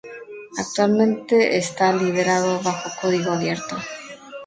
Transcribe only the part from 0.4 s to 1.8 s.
Actualmente